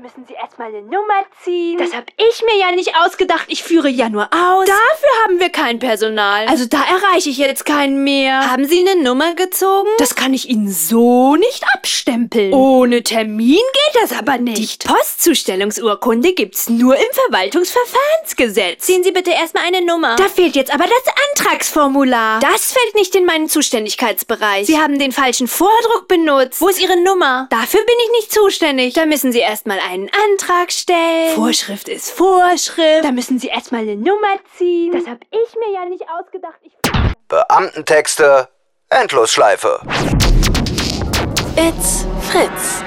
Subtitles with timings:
[0.00, 1.76] müssen Sie erstmal eine Nummer ziehen.
[1.78, 3.44] Das hab ich mir ja nicht ausgedacht.
[3.48, 4.66] Ich führe ja nur aus.
[4.66, 6.46] Dafür haben wir kein Personal.
[6.48, 8.50] also da erreiche ich jetzt keinen mehr.
[8.50, 9.88] haben Sie eine Nummer gezogen?
[9.98, 12.54] Das kann ich Ihnen so nicht abstempeln.
[12.54, 14.86] Ohne Termin geht das aber Die nicht.
[14.86, 18.84] Postzustellungsurkunde gibt's nur im Verwaltungsverfahrensgesetz.
[18.86, 20.16] Ziehen Sie bitte erstmal eine Nummer.
[20.16, 22.40] Da fehlt jetzt aber das Antragsformular.
[22.40, 24.66] das fällt nicht in meinen Zuständigkeitsbereich.
[24.66, 26.60] Sie haben den falschen Vordruck benutzt.
[26.60, 27.48] Wo ist Ihre Nummer?
[27.50, 28.94] Dafür bin ich nicht zuständig.
[28.94, 31.34] Da müssen Sie erstmal einen Antrag stellen.
[31.34, 33.04] Vorschrift ist Vorschrift.
[33.04, 34.92] Da müssen Sie erstmal eine Nummer ziehen.
[34.92, 36.60] Das hab ich mir ja nicht ausgedacht.
[36.62, 36.72] Ich
[37.26, 38.48] Beamtentexte,
[38.90, 39.80] Endlosschleife.
[41.56, 42.84] It's Fritz.